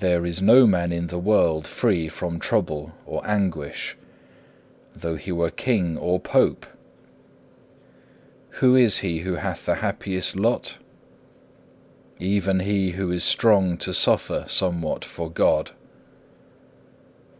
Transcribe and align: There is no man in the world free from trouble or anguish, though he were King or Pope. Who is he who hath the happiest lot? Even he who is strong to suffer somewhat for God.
There 0.00 0.26
is 0.26 0.42
no 0.42 0.66
man 0.66 0.90
in 0.90 1.06
the 1.06 1.18
world 1.20 1.64
free 1.68 2.08
from 2.08 2.40
trouble 2.40 2.90
or 3.06 3.24
anguish, 3.24 3.96
though 4.96 5.14
he 5.14 5.30
were 5.30 5.48
King 5.48 5.96
or 5.96 6.18
Pope. 6.18 6.66
Who 8.58 8.74
is 8.74 8.98
he 8.98 9.20
who 9.20 9.34
hath 9.36 9.64
the 9.64 9.76
happiest 9.76 10.34
lot? 10.34 10.78
Even 12.18 12.58
he 12.58 12.90
who 12.98 13.12
is 13.12 13.22
strong 13.22 13.78
to 13.78 13.94
suffer 13.94 14.44
somewhat 14.48 15.04
for 15.04 15.30
God. 15.30 15.70